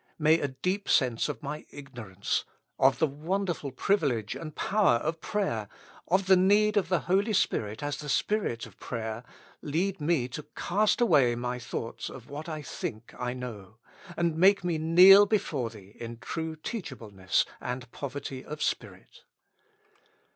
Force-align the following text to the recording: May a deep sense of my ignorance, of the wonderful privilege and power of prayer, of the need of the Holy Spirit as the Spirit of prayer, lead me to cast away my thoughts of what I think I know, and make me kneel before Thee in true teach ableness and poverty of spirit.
May 0.17 0.39
a 0.39 0.47
deep 0.47 0.89
sense 0.89 1.29
of 1.29 1.43
my 1.43 1.63
ignorance, 1.69 2.43
of 2.79 2.97
the 2.97 3.05
wonderful 3.05 3.69
privilege 3.71 4.33
and 4.35 4.55
power 4.55 4.95
of 4.95 5.21
prayer, 5.21 5.67
of 6.07 6.25
the 6.25 6.35
need 6.35 6.75
of 6.75 6.89
the 6.89 7.01
Holy 7.01 7.33
Spirit 7.33 7.83
as 7.83 7.97
the 7.97 8.09
Spirit 8.09 8.65
of 8.65 8.79
prayer, 8.79 9.23
lead 9.61 10.01
me 10.01 10.27
to 10.29 10.47
cast 10.55 11.01
away 11.01 11.35
my 11.35 11.59
thoughts 11.59 12.09
of 12.09 12.31
what 12.31 12.49
I 12.49 12.63
think 12.63 13.13
I 13.19 13.33
know, 13.35 13.77
and 14.17 14.35
make 14.35 14.63
me 14.63 14.79
kneel 14.79 15.27
before 15.27 15.69
Thee 15.69 15.95
in 15.99 16.17
true 16.17 16.55
teach 16.55 16.89
ableness 16.89 17.45
and 17.59 17.91
poverty 17.91 18.43
of 18.43 18.63
spirit. 18.63 19.21